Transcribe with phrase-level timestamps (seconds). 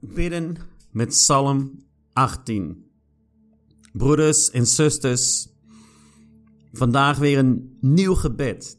[0.00, 0.56] bidden
[0.90, 2.86] met Psalm 18.
[3.92, 5.48] Broeders en zusters,
[6.72, 8.78] vandaag weer een nieuw gebed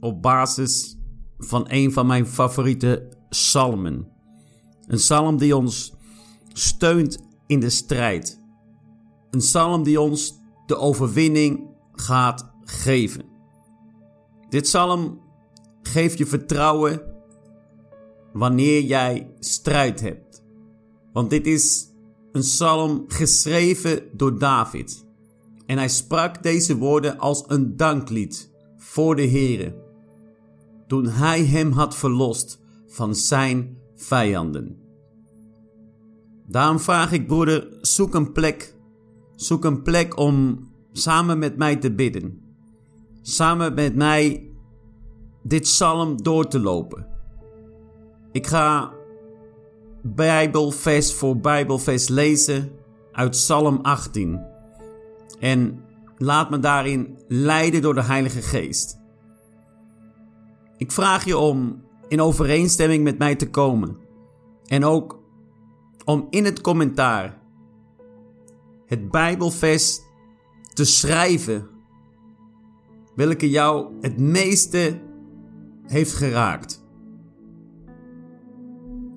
[0.00, 0.96] op basis
[1.38, 4.08] van een van mijn favoriete psalmen.
[4.86, 5.92] Een psalm die ons
[6.52, 8.40] steunt in de strijd.
[9.30, 13.24] Een psalm die ons de overwinning gaat geven.
[14.48, 15.20] Dit psalm
[15.82, 17.02] geeft je vertrouwen
[18.32, 20.23] wanneer jij strijd hebt.
[21.14, 21.88] Want dit is
[22.32, 25.06] een psalm geschreven door David.
[25.66, 29.74] En hij sprak deze woorden als een danklied voor de Heere.
[30.86, 34.78] Toen hij hem had verlost van zijn vijanden.
[36.46, 38.74] Daarom vraag ik broeder, zoek een plek.
[39.36, 42.40] Zoek een plek om samen met mij te bidden.
[43.22, 44.50] Samen met mij
[45.42, 47.06] dit psalm door te lopen.
[48.32, 48.92] Ik ga
[50.06, 52.72] Bijbelvers voor Bijbelvers lezen
[53.12, 54.40] uit Psalm 18.
[55.38, 55.84] En
[56.16, 58.98] laat me daarin leiden door de Heilige Geest.
[60.76, 63.96] Ik vraag je om in overeenstemming met mij te komen.
[64.66, 65.22] En ook
[66.04, 67.38] om in het commentaar
[68.86, 70.00] het Bijbelvers
[70.72, 71.68] te schrijven.
[73.14, 75.00] Welke jou het meeste
[75.86, 76.83] heeft geraakt.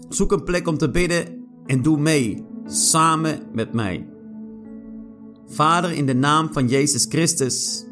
[0.09, 1.25] Zoek een plek om te bidden
[1.65, 4.07] en doe mee, samen met mij.
[5.45, 7.85] Vader, in de naam van Jezus Christus,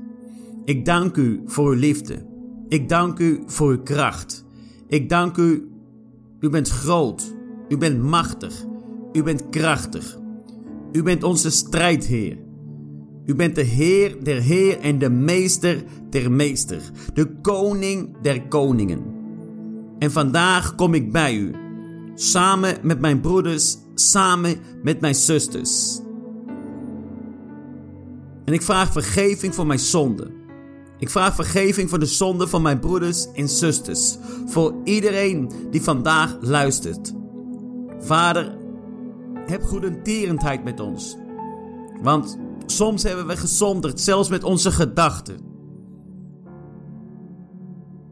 [0.66, 2.26] ik dank u voor uw liefde.
[2.68, 4.46] Ik dank u voor uw kracht.
[4.88, 5.70] Ik dank u,
[6.40, 7.36] u bent groot,
[7.70, 8.66] u bent machtig,
[9.12, 10.18] u bent krachtig.
[10.92, 12.38] U bent onze strijdheer.
[13.26, 16.82] U bent de Heer der Heer en de Meester der Meester,
[17.14, 19.04] de Koning der Koningen.
[20.00, 21.52] En vandaag kom ik bij u
[22.16, 26.00] samen met mijn broeders, samen met mijn zusters.
[28.46, 30.34] En ik vraag vergeving voor mijn zonden.
[30.98, 34.18] Ik vraag vergeving voor de zonden van mijn broeders en zusters.
[34.46, 37.14] Voor iedereen die vandaag luistert.
[38.00, 38.58] Vader,
[39.46, 41.18] heb goedertierendheid met ons.
[42.02, 45.38] Want soms hebben we gezonderd, zelfs met onze gedachten.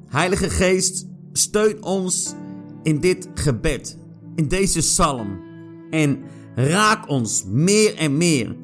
[0.07, 2.35] Heilige Geest, steun ons
[2.83, 3.97] in dit gebed,
[4.35, 5.41] in deze psalm.
[5.89, 6.19] En
[6.55, 8.55] raak ons meer en meer,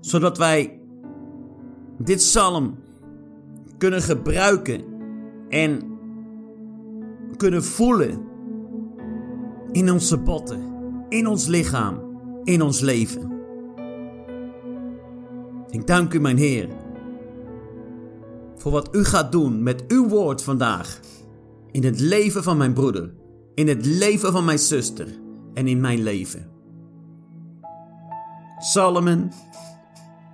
[0.00, 0.80] zodat wij
[1.98, 2.74] dit psalm
[3.78, 4.84] kunnen gebruiken
[5.48, 5.80] en
[7.36, 8.20] kunnen voelen
[9.72, 10.60] in onze botten,
[11.08, 12.00] in ons lichaam,
[12.44, 13.34] in ons leven.
[15.70, 16.68] Ik dank u, mijn Heer,
[18.56, 21.00] voor wat u gaat doen met uw woord vandaag
[21.70, 23.12] in het leven van mijn broeder
[23.56, 25.08] in het leven van mijn zuster
[25.54, 26.50] en in mijn leven.
[28.58, 29.32] Psalmen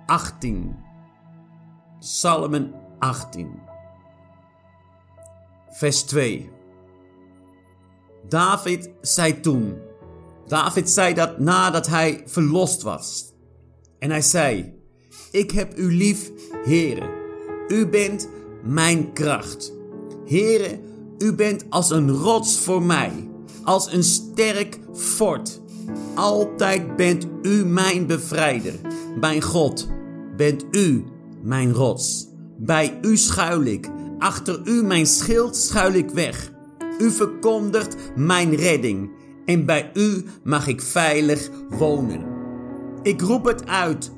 [0.05, 0.75] 18.
[1.99, 3.59] Psalmen 18.
[5.69, 6.51] Vers 2.
[8.27, 9.77] David zei toen.
[10.47, 13.33] David zei dat nadat hij verlost was.
[13.99, 14.73] En hij zei:
[15.31, 16.31] Ik heb u lief,
[16.63, 17.09] Heere.
[17.67, 18.29] U bent
[18.63, 19.73] mijn kracht.
[20.25, 20.79] Heere,
[21.17, 23.11] u bent als een rots voor mij,
[23.63, 25.61] als een sterk fort.
[26.13, 28.73] Altijd bent u mijn bevrijder.
[29.19, 29.87] Mijn God,
[30.37, 31.03] bent u
[31.41, 32.27] mijn rots.
[32.57, 36.51] Bij u schuil ik, achter u mijn schild schuil ik weg.
[36.99, 39.11] U verkondigt mijn redding
[39.45, 42.25] en bij u mag ik veilig wonen.
[43.01, 44.11] Ik roep het uit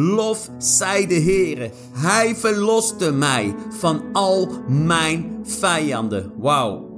[0.00, 1.70] Lof zij de Heere.
[1.92, 6.32] Hij verloste mij van al mijn vijanden.
[6.36, 6.88] Wauw.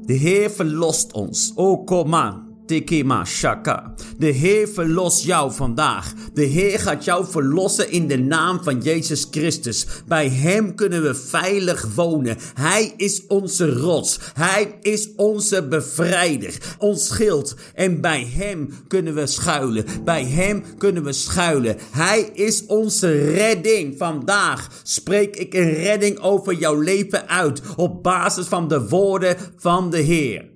[0.00, 1.52] De Heer verlost ons.
[1.54, 2.43] Oh, kom aan.
[2.66, 3.94] Tekema Shaka.
[4.18, 6.12] De Heer verlost jou vandaag.
[6.32, 9.86] De Heer gaat jou verlossen in de naam van Jezus Christus.
[10.06, 12.36] Bij Hem kunnen we veilig wonen.
[12.54, 14.20] Hij is onze rots.
[14.34, 16.76] Hij is onze bevrijder.
[16.78, 17.56] Ons schild.
[17.74, 19.84] En bij Hem kunnen we schuilen.
[20.04, 21.76] Bij Hem kunnen we schuilen.
[21.90, 23.98] Hij is onze redding.
[23.98, 27.62] Vandaag spreek ik een redding over jouw leven uit.
[27.76, 30.53] Op basis van de woorden van de Heer.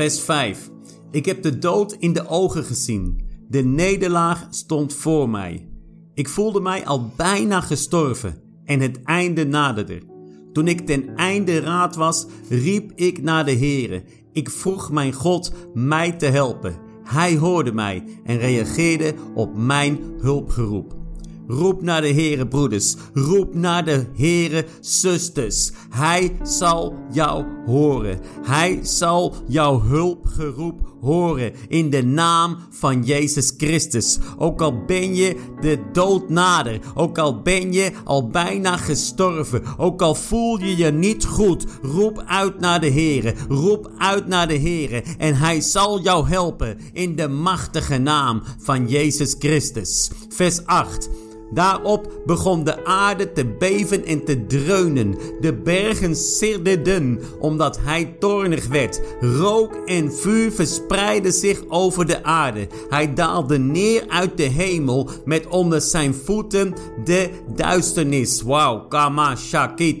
[0.00, 0.70] Vers 5.
[1.10, 3.20] Ik heb de dood in de ogen gezien.
[3.48, 5.68] De nederlaag stond voor mij.
[6.14, 10.02] Ik voelde mij al bijna gestorven en het einde naderde.
[10.52, 14.02] Toen ik ten einde raad was, riep ik naar de Heere.
[14.32, 16.76] Ik vroeg mijn God mij te helpen.
[17.04, 20.99] Hij hoorde mij en reageerde op mijn hulpgeroep.
[21.50, 22.96] Roep naar de Heere, broeders.
[23.14, 25.70] Roep naar de Heere, zusters.
[25.90, 28.20] Hij zal jou horen.
[28.42, 34.18] Hij zal jouw hulpgeroep horen in de naam van Jezus Christus.
[34.38, 40.02] Ook al ben je de dood nader, ook al ben je al bijna gestorven, ook
[40.02, 43.34] al voel je je niet goed, roep uit naar de Heere.
[43.48, 48.88] Roep uit naar de Heere en hij zal jou helpen in de machtige naam van
[48.88, 50.10] Jezus Christus.
[50.28, 51.10] Vers 8.
[51.50, 55.14] Daarop begon de aarde te beven en te dreunen.
[55.40, 59.00] De bergen sidderden, omdat hij toornig werd.
[59.20, 62.66] Rook en vuur verspreidden zich over de aarde.
[62.88, 66.74] Hij daalde neer uit de hemel met onder zijn voeten
[67.04, 68.42] de duisternis.
[68.42, 70.00] Wauw, kama shaki.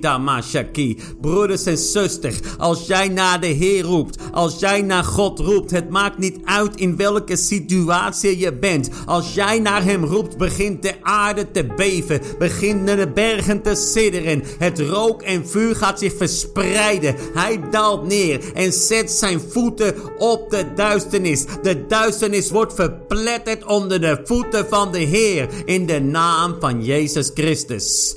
[1.20, 5.90] Broeders en zusters, als jij naar de Heer roept, als jij naar God roept, het
[5.90, 8.90] maakt niet uit in welke situatie je bent.
[9.06, 14.42] Als jij naar hem roept, begint de aarde te beven, beginnen de bergen te sidderen.
[14.58, 17.14] Het rook en vuur gaat zich verspreiden.
[17.34, 21.44] Hij daalt neer en zet zijn voeten op de duisternis.
[21.62, 27.30] De duisternis wordt verpletterd onder de voeten van de Heer in de naam van Jezus
[27.34, 28.14] Christus.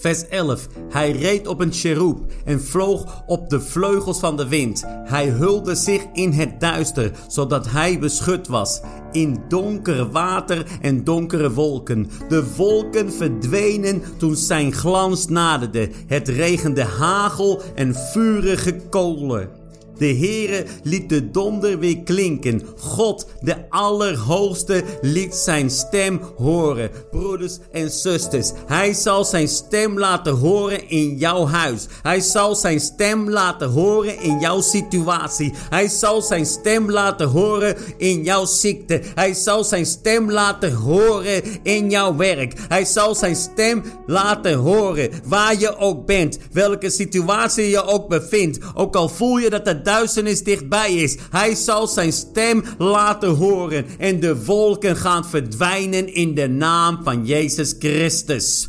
[0.00, 0.66] Vers 11.
[0.90, 4.84] Hij reed op een cherub en vloog op de vleugels van de wind.
[5.04, 8.80] Hij hulde zich in het duister, zodat hij beschut was.
[9.12, 12.10] In donker water en donkere wolken.
[12.28, 15.90] De wolken verdwenen toen zijn glans naderde.
[16.06, 19.59] Het regende hagel en vurige kolen.
[20.00, 22.62] De Heere liet de donder weer klinken.
[22.78, 26.90] God, de Allerhoogste, liet zijn stem horen.
[27.10, 31.86] Broeders en zusters, hij zal zijn stem laten horen in jouw huis.
[32.02, 35.52] Hij zal zijn stem laten horen in jouw situatie.
[35.70, 39.00] Hij zal zijn stem laten horen in jouw ziekte.
[39.14, 42.52] Hij zal zijn stem laten horen in jouw werk.
[42.68, 46.38] Hij zal zijn stem laten horen waar je ook bent.
[46.52, 48.58] Welke situatie je ook bevindt.
[48.74, 51.16] Ook al voel je dat het duisternis dichtbij is.
[51.30, 57.26] Hij zal zijn stem laten horen en de wolken gaan verdwijnen in de naam van
[57.26, 58.68] Jezus Christus.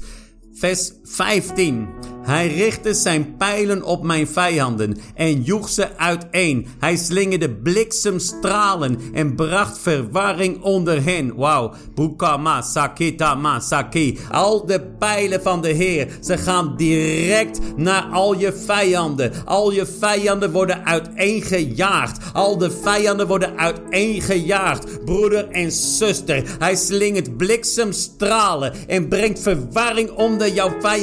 [0.54, 1.88] Vers 15.
[2.22, 6.68] Hij richtte zijn pijlen op mijn vijanden en joeg ze uiteen.
[6.80, 11.36] Hij slingerde bliksemstralen en bracht verwarring onder hen.
[11.36, 11.74] Wauw.
[11.96, 14.20] Bukama sakita ma saki.
[14.32, 19.32] Al de pijlen van de Heer, ze gaan direct naar al je vijanden.
[19.46, 22.34] Al je vijanden worden uiteengejaagd.
[22.34, 25.06] Al de vijanden worden uiteengejaagd.
[25.06, 31.01] Broeder en zuster, hij slingert bliksemstralen en brengt verwarring onder jouw vijanden.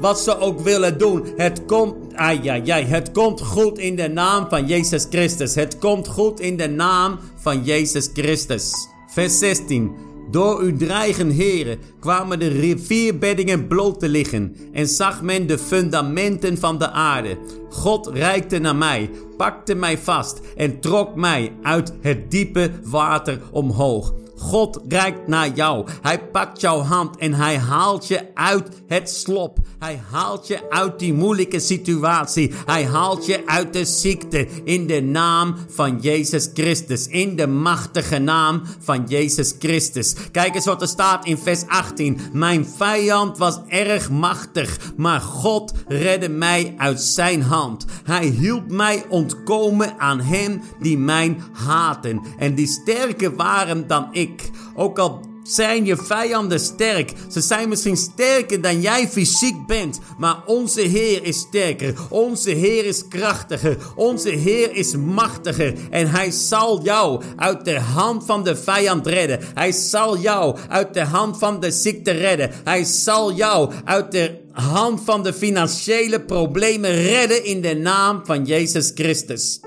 [0.00, 1.26] Wat ze ook willen doen.
[1.36, 5.54] Het komt, ai, ai, het komt goed in de naam van Jezus Christus.
[5.54, 8.72] Het komt goed in de naam van Jezus Christus.
[9.06, 10.10] Vers 16.
[10.30, 16.58] Door uw dreigen, heren, kwamen de rivierbeddingen bloot te liggen en zag men de fundamenten
[16.58, 17.38] van de aarde.
[17.70, 24.14] God reikte naar mij, pakte mij vast en trok mij uit het diepe water omhoog.
[24.42, 25.86] God reikt naar jou.
[26.02, 29.58] Hij pakt jouw hand en hij haalt je uit het slop.
[29.78, 32.52] Hij haalt je uit die moeilijke situatie.
[32.66, 37.06] Hij haalt je uit de ziekte in de naam van Jezus Christus.
[37.06, 40.14] In de machtige naam van Jezus Christus.
[40.32, 42.18] Kijk eens wat er staat in vers 18.
[42.32, 47.84] Mijn vijand was erg machtig, maar God redde mij uit zijn hand.
[48.04, 54.31] Hij hielp mij ontkomen aan hen die mij haten en die sterker waren dan ik.
[54.74, 57.12] Ook al zijn je vijanden sterk.
[57.30, 60.00] Ze zijn misschien sterker dan jij fysiek bent.
[60.18, 61.94] Maar onze Heer is sterker.
[62.08, 63.76] Onze Heer is krachtiger.
[63.96, 65.74] Onze Heer is machtiger.
[65.90, 69.40] En hij zal jou uit de hand van de vijand redden.
[69.54, 72.50] Hij zal jou uit de hand van de ziekte redden.
[72.64, 78.44] Hij zal jou uit de hand van de financiële problemen redden in de naam van
[78.44, 79.60] Jezus Christus.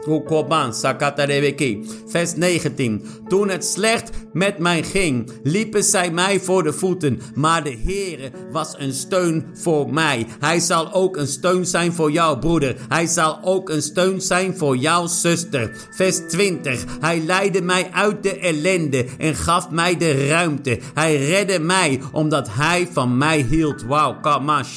[2.07, 3.05] Vers 19.
[3.27, 8.31] Toen het slecht met mij ging, liepen zij mij voor de voeten, maar de Heere
[8.51, 10.25] was een steun voor mij.
[10.39, 12.75] Hij zal ook een steun zijn voor jouw broeder.
[12.89, 15.87] Hij zal ook een steun zijn voor jouw zuster.
[15.91, 16.85] Vers 20.
[16.99, 20.79] Hij leidde mij uit de ellende en gaf mij de ruimte.
[20.93, 23.83] Hij redde mij omdat hij van mij hield.
[23.83, 24.74] Wauw, kamash.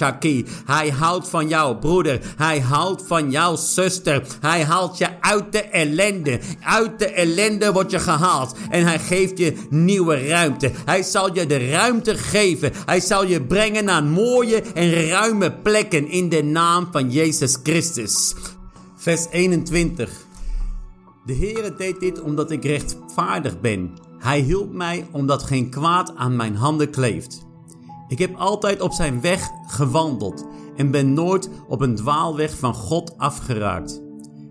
[0.67, 2.21] Hij houdt van jou, broeder.
[2.37, 4.23] Hij houdt van jouw zuster.
[4.41, 6.41] Hij haalt je uit de ellende.
[6.61, 8.57] Uit de ellende word je gehaald.
[8.71, 10.71] En hij geeft je nieuwe ruimte.
[10.85, 12.73] Hij zal je de ruimte geven.
[12.87, 18.35] Hij zal je brengen naar mooie en ruime plekken in de naam van Jezus Christus.
[18.97, 20.11] Vers 21.
[21.27, 26.37] De Heere deed dit omdat ik rechtvaardig ben Hij hielp mij omdat geen kwaad aan
[26.37, 27.48] mijn handen kleeft.
[28.09, 30.47] Ik heb altijd op zijn weg gewandeld
[30.77, 34.03] en ben nooit op een dwaalweg van God afgeraakt.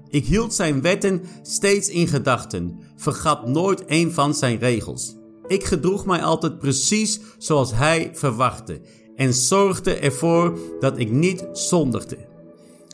[0.09, 5.15] Ik hield zijn wetten steeds in gedachten, vergat nooit een van zijn regels.
[5.47, 8.81] Ik gedroeg mij altijd precies zoals hij verwachtte
[9.15, 12.17] en zorgde ervoor dat ik niet zondigde.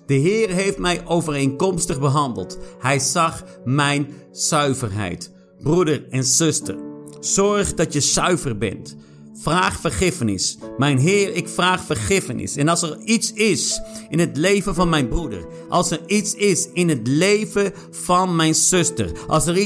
[0.05, 2.57] De Heer heeft mij overeenkomstig behandeld.
[2.79, 5.31] Hij zag mijn zuiverheid.
[5.59, 6.77] Broeder en zuster,
[7.19, 8.95] zorg dat je zuiver bent.
[9.35, 10.57] Vraag vergiffenis.
[10.77, 12.55] Mijn Heer, ik vraag vergiffenis.
[12.55, 16.69] En als er iets is in het leven van mijn broeder, als er iets is
[16.73, 19.57] in het leven van mijn zuster, als er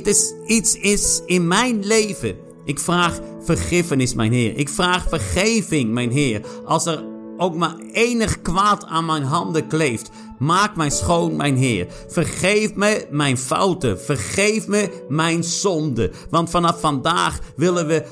[0.46, 4.58] iets, is in mijn leven, ik vraag vergiffenis, mijn Heer.
[4.58, 6.42] Ik vraag vergeving, mijn Heer.
[6.66, 7.04] Als er
[7.38, 10.10] ook maar enig kwaad aan mijn handen kleeft,
[10.40, 11.88] maak mij schoon, mijn Heer.
[12.08, 14.02] Vergeef me mijn fouten.
[14.02, 16.12] Vergeef me mijn zonde.
[16.30, 18.04] Want vanaf vandaag willen we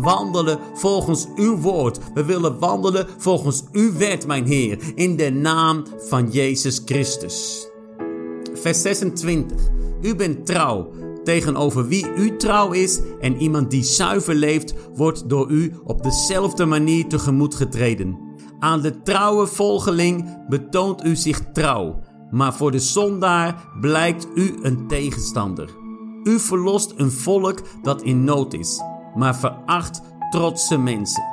[0.00, 1.98] wandelen volgens uw woord.
[2.14, 7.66] We willen wandelen volgens uw wet, mijn Heer, in de naam van Jezus Christus.
[8.54, 9.56] Vers 26.
[10.02, 10.88] U bent trouw
[11.24, 16.64] tegenover wie u trouw is en iemand die zuiver leeft, wordt door u op dezelfde
[16.64, 18.18] manier tegemoet getreden.
[18.58, 22.00] Aan de trouwe volgeling betoont u zich trouw,
[22.30, 25.68] maar voor de zondaar blijkt u een tegenstander.
[26.24, 28.80] U verlost een volk dat in nood is
[29.14, 30.00] maar veracht
[30.30, 31.24] trotse mensen.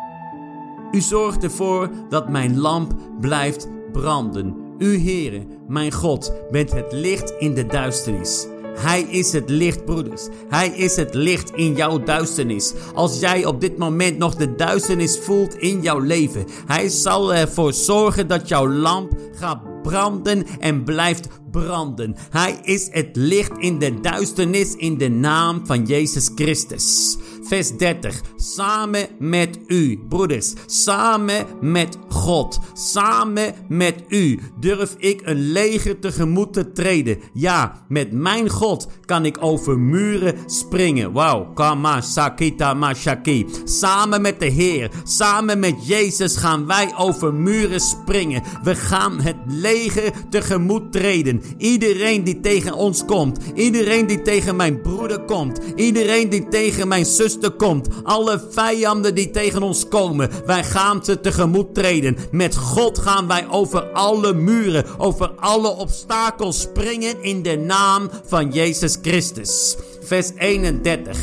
[0.92, 4.56] U zorgt ervoor dat mijn lamp blijft branden.
[4.78, 8.48] U, Heere, mijn God, bent het licht in de duisternis.
[8.80, 10.28] Hij is het licht, broeders.
[10.50, 12.74] Hij is het licht in jouw duisternis.
[12.94, 17.74] Als jij op dit moment nog de duisternis voelt in jouw leven, hij zal ervoor
[17.74, 22.16] zorgen dat jouw lamp gaat branden en blijft branden.
[22.30, 27.18] Hij is het licht in de duisternis in de naam van Jezus Christus
[27.50, 28.22] vers 30.
[28.36, 36.54] Samen met u, broeders, samen met God, samen met u durf ik een leger tegemoet
[36.54, 37.18] te treden.
[37.34, 41.12] Ja, met mijn God kan ik over muren springen.
[41.12, 43.46] Wauw, kama sakita mashaki.
[43.64, 48.44] Samen met de Heer, samen met Jezus gaan wij over muren springen.
[48.64, 51.42] We gaan het leger tegemoet treden.
[51.58, 57.06] Iedereen die tegen ons komt, iedereen die tegen mijn broeder komt, iedereen die tegen mijn
[57.48, 57.88] komt.
[58.04, 62.18] Alle vijanden die tegen ons komen, wij gaan ze tegemoet treden.
[62.32, 68.52] Met God gaan wij over alle muren, over alle obstakels springen in de naam van
[68.52, 69.78] Jezus Christus.
[70.02, 71.18] Vers 31.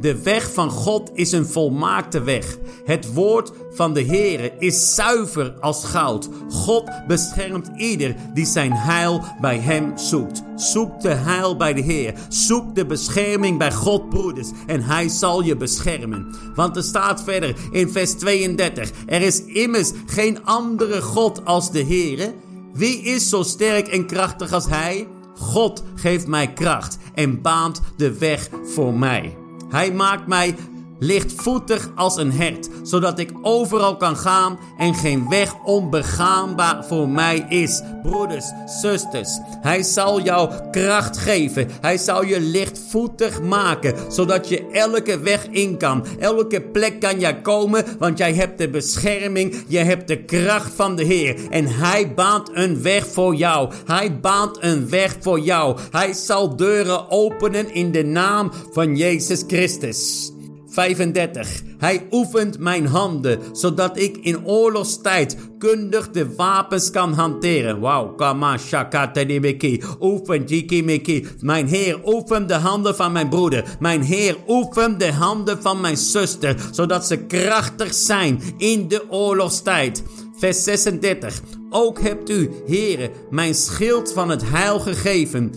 [0.00, 2.58] De weg van God is een volmaakte weg.
[2.84, 6.28] Het woord van de Heere is zuiver als goud.
[6.48, 10.42] God beschermt ieder die zijn heil bij hem zoekt.
[10.56, 12.14] Zoek de heil bij de Heer.
[12.28, 14.50] Zoek de bescherming bij God, broeders.
[14.66, 16.36] En hij zal je beschermen.
[16.54, 18.90] Want er staat verder in vers 32.
[19.06, 22.34] Er is immers geen andere God als de Heere.
[22.72, 25.06] Wie is zo sterk en krachtig als hij?
[25.34, 29.36] God geeft mij kracht en baant de weg voor mij.
[29.68, 30.54] Hij maakt mij
[30.98, 37.46] lichtvoetig als een hert, zodat ik overal kan gaan en geen weg onbegaanbaar voor mij
[37.48, 37.82] is.
[38.02, 41.68] Broeders, zusters, hij zal jou kracht geven.
[41.80, 46.06] Hij zal je lichtvoetig maken, zodat je elke weg in kan.
[46.18, 50.96] Elke plek kan jij komen, want jij hebt de bescherming, je hebt de kracht van
[50.96, 51.36] de Heer.
[51.50, 53.72] En hij baant een weg voor jou.
[53.86, 55.78] Hij baant een weg voor jou.
[55.90, 60.32] Hij zal deuren openen in de naam van Jezus Christus.
[60.78, 61.62] 35.
[61.78, 67.80] Hij oefent mijn handen, zodat ik in oorlogstijd kundig de wapens kan hanteren.
[67.80, 69.82] Wauw, kama shakata dibiki.
[70.00, 71.26] Oefen jikimiki.
[71.40, 73.76] Mijn Heer, oefen de handen van mijn broeder.
[73.80, 80.02] Mijn Heer, oefen de handen van mijn zuster, zodat ze krachtig zijn in de oorlogstijd.
[80.38, 81.40] Vers 36.
[81.70, 85.52] Ook hebt u, Heere, mijn schild van het heil gegeven.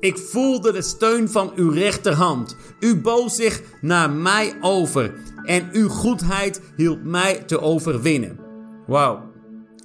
[0.00, 2.56] Ik voelde de steun van uw rechterhand.
[2.80, 8.38] U boog zich naar mij over en uw goedheid hielp mij te overwinnen.
[8.86, 9.34] Wauw.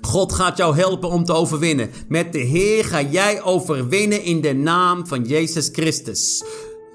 [0.01, 1.89] God gaat jou helpen om te overwinnen.
[2.07, 6.43] Met de Heer ga jij overwinnen in de naam van Jezus Christus.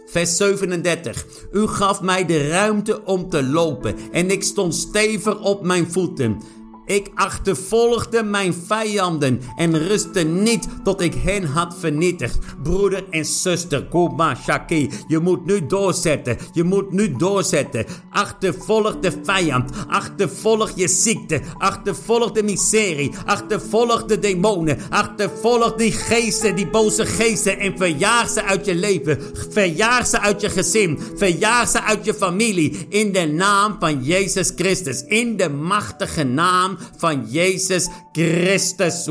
[0.06, 1.26] Vers 37.
[1.52, 6.42] U gaf mij de ruimte om te lopen en ik stond stevig op mijn voeten.
[6.86, 12.38] Ik achtervolgde mijn vijanden en rustte niet tot ik hen had vernietigd.
[12.62, 16.36] Broeder en zuster, Kuma Shaki, je moet nu doorzetten.
[16.52, 17.86] Je moet nu doorzetten.
[18.10, 19.70] Achtervolg de vijand.
[19.88, 21.40] Achtervolg je ziekte.
[21.58, 23.12] Achtervolg de miserie.
[23.24, 24.78] Achtervolg de demonen.
[24.90, 27.58] Achtervolg die geesten, die boze geesten.
[27.58, 29.18] En verjaag ze uit je leven.
[29.50, 31.00] Verjaag ze uit je gezin.
[31.16, 32.86] Verjaag ze uit je familie.
[32.88, 35.04] In de naam van Jezus Christus.
[35.06, 39.06] In de machtige naam van Jezus Christus.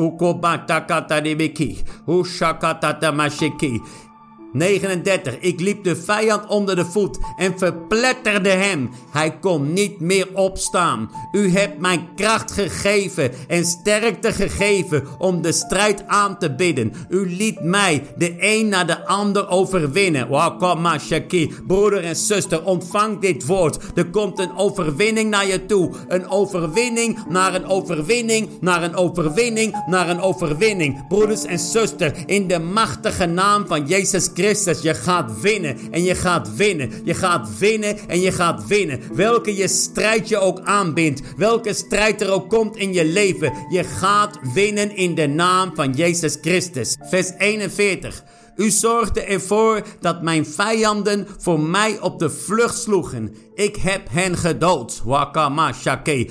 [4.56, 5.40] 39.
[5.40, 8.90] Ik liep de vijand onder de voet en verpletterde hem.
[9.12, 11.12] Hij kon niet meer opstaan.
[11.32, 16.94] U hebt mij kracht gegeven en sterkte gegeven om de strijd aan te bidden.
[17.10, 20.28] U liet mij de een na de ander overwinnen.
[20.28, 21.54] Wakama Shaki.
[21.68, 23.78] Broeder en zuster, ontvang dit woord.
[23.96, 25.92] Er komt een overwinning naar je toe.
[26.08, 31.08] Een overwinning naar een overwinning, naar een overwinning, naar een overwinning.
[31.08, 34.82] Broeders en zuster, in de machtige naam van Jezus Christus Christus.
[34.82, 36.92] Je gaat winnen en je gaat winnen.
[37.04, 39.02] Je gaat winnen en je gaat winnen.
[39.14, 41.22] Welke je strijd je ook aanbindt.
[41.38, 43.54] Welke strijd er ook komt in je leven.
[43.70, 46.96] Je gaat winnen in de naam van Jezus Christus.
[47.00, 48.24] Vers 41.
[48.56, 53.36] U zorgde ervoor dat mijn vijanden voor mij op de vlucht sloegen.
[53.56, 55.02] Ik heb hen gedood.
[55.06, 56.30] Wakama shake.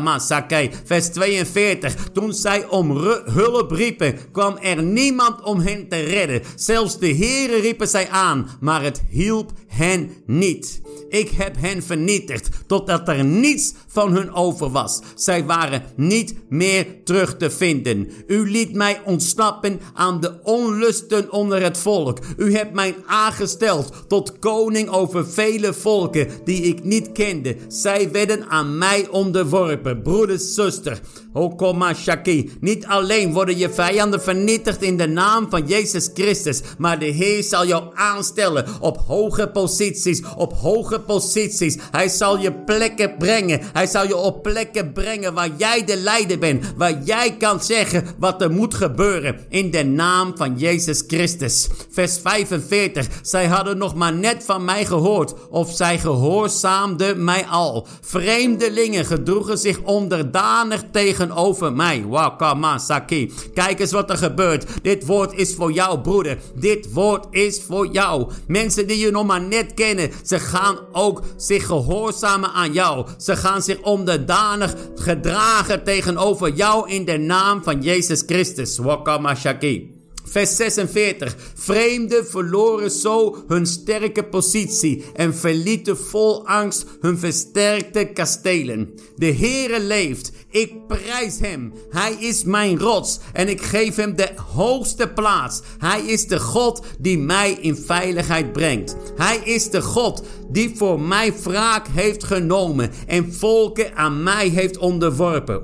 [0.00, 0.70] Masake.
[0.84, 1.94] Vers 42.
[2.12, 2.90] Toen zij om
[3.24, 6.42] hulp riepen, kwam er niemand om hen te redden.
[6.56, 10.82] Zelfs de heren riepen zij aan, maar het hielp hen niet.
[11.08, 15.00] Ik heb hen vernietigd, totdat er niets van hun over was.
[15.14, 18.10] Zij waren niet meer terug te vinden.
[18.26, 22.18] U liet mij ontsnappen aan de onlusten onder het volk.
[22.36, 26.03] U hebt mij aangesteld tot koning over vele volken
[26.44, 27.56] die ik niet kende.
[27.68, 30.02] Zij werden aan mij onderworpen.
[30.02, 31.00] Broeder, zuster,
[31.36, 32.52] Okoma Shaki.
[32.60, 37.42] Niet alleen worden je vijanden vernietigd in de naam van Jezus Christus, maar de Heer
[37.42, 41.78] zal jou aanstellen op hoge posities, op hoge posities.
[41.90, 43.60] Hij zal je plekken brengen.
[43.72, 48.06] Hij zal je op plekken brengen waar jij de leider bent, waar jij kan zeggen
[48.18, 51.68] wat er moet gebeuren in de naam van Jezus Christus.
[51.90, 53.06] Vers 45.
[53.22, 57.86] Zij hadden nog maar net van mij gehoord, of zij gehoorzaamden mij al.
[58.00, 62.04] Vreemdelingen gedroegen zich onderdanig tegen over mij.
[62.06, 63.32] Wakamasaki.
[63.54, 64.66] Kijk eens wat er gebeurt.
[64.82, 66.38] Dit woord is voor jou, broeder.
[66.54, 68.30] Dit woord is voor jou.
[68.46, 73.06] Mensen die je nog maar net kennen, ze gaan ook zich gehoorzamen aan jou.
[73.18, 78.78] Ze gaan zich onderdanig gedragen tegenover jou in de naam van Jezus Christus.
[78.78, 79.93] Wakamasaki.
[80.24, 81.36] Vers 46.
[81.54, 88.94] Vreemden verloren zo hun sterke positie en verlieten vol angst hun versterkte kastelen.
[89.16, 90.32] De Heere leeft.
[90.50, 91.72] Ik prijs hem.
[91.90, 95.60] Hij is mijn rots en ik geef hem de hoogste plaats.
[95.78, 98.96] Hij is de God die mij in veiligheid brengt.
[99.16, 100.22] Hij is de God
[100.54, 105.62] die voor mij wraak heeft genomen en volken aan mij heeft onderworpen.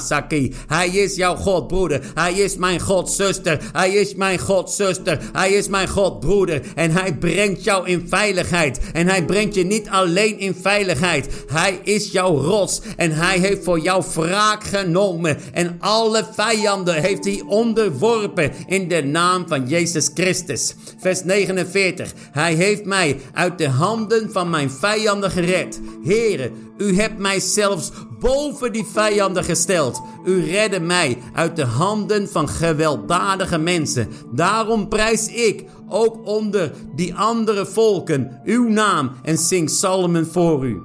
[0.00, 0.54] Saki.
[0.66, 2.00] Hij is jouw God, broeder.
[2.14, 3.60] Hij is mijn God, zuster.
[3.72, 5.20] Hij is mijn God, zuster.
[5.32, 6.62] Hij is mijn God, broeder.
[6.74, 8.80] En hij brengt jou in veiligheid.
[8.92, 11.44] En hij brengt je niet alleen in veiligheid.
[11.46, 15.38] Hij is jouw rots en hij heeft voor jou wraak genomen.
[15.52, 20.74] En alle vijanden heeft hij onderworpen in de naam van Jezus Christus.
[20.98, 22.12] Vers 49.
[22.32, 25.80] Hij heeft mij uit de handen van mijn vijanden gered.
[26.02, 30.02] Heere, u hebt mij zelfs boven die vijanden gesteld.
[30.24, 34.08] U redde mij uit de handen van gewelddadige mensen.
[34.32, 40.80] Daarom prijs ik ook onder die andere volken uw naam en zing psalmen voor u.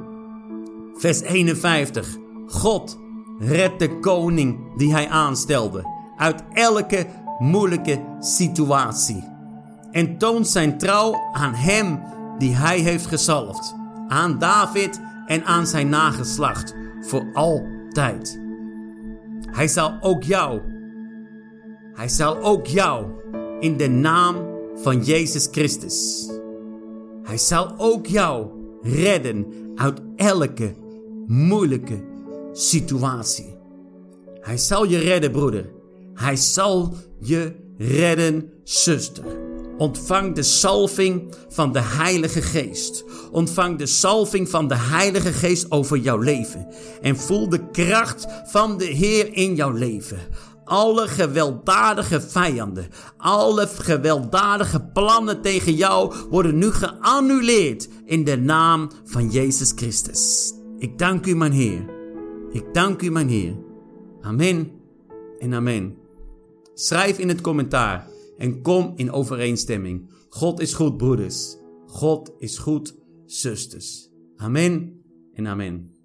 [0.98, 2.08] Vers 51.
[2.48, 2.98] God
[3.40, 5.84] redt de koning die hij aanstelde
[6.18, 7.06] uit elke
[7.40, 9.24] moeilijke situatie.
[9.92, 12.00] En toont zijn trouw aan hem
[12.38, 13.76] die hij heeft gezalfd.
[14.08, 18.40] Aan David en aan zijn nageslacht voor altijd.
[19.52, 20.62] Hij zal ook jou,
[21.94, 23.06] hij zal ook jou
[23.60, 24.36] in de naam
[24.76, 26.30] van Jezus Christus.
[27.24, 28.48] Hij zal ook jou
[28.82, 29.46] redden
[29.76, 30.76] uit elke
[31.26, 32.04] moeilijke
[32.52, 33.56] situatie.
[34.40, 35.70] Hij zal je redden, broeder.
[36.14, 39.47] Hij zal je redden, zuster.
[39.78, 43.04] Ontvang de salving van de Heilige Geest.
[43.32, 46.68] Ontvang de salving van de Heilige Geest over jouw leven.
[47.02, 50.20] En voel de kracht van de Heer in jouw leven.
[50.64, 52.88] Alle gewelddadige vijanden,
[53.18, 60.54] alle gewelddadige plannen tegen jou worden nu geannuleerd in de naam van Jezus Christus.
[60.78, 61.86] Ik dank u, mijn Heer,
[62.52, 63.56] Ik dank u, mijn Heer.
[64.22, 64.72] Amen
[65.40, 65.96] en amen.
[66.74, 68.08] Schrijf in het commentaar
[68.38, 70.10] en kom in overeenstemming.
[70.30, 71.58] God is goed, broeders.
[71.86, 72.96] God is goed,
[73.26, 74.10] zusters.
[74.36, 75.02] Amen
[75.34, 75.97] en amen.